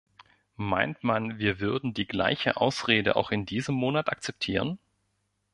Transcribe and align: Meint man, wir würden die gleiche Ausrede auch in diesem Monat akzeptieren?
Meint 0.55 1.03
man, 1.03 1.37
wir 1.37 1.59
würden 1.59 1.93
die 1.93 2.07
gleiche 2.07 2.57
Ausrede 2.57 3.15
auch 3.15 3.29
in 3.29 3.45
diesem 3.45 3.75
Monat 3.75 4.09
akzeptieren? 4.11 4.79